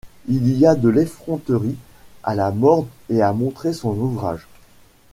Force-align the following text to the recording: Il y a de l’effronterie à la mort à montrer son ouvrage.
Il 0.27 0.49
y 0.57 0.65
a 0.65 0.73
de 0.73 0.89
l’effronterie 0.89 1.75
à 2.23 2.33
la 2.33 2.49
mort 2.49 2.87
à 3.11 3.33
montrer 3.33 3.71
son 3.71 3.91
ouvrage. 3.91 4.47